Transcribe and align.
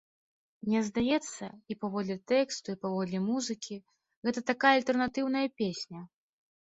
Мне 0.69 0.79
здаецца, 0.85 1.49
і 1.73 1.77
паводле 1.83 2.17
тэксту 2.33 2.67
і 2.75 2.79
паводле 2.85 3.19
музыкі, 3.29 3.75
гэта 4.29 4.39
такая 4.51 4.73
альтэрнатыўная 4.79 5.45
песня. 5.61 5.99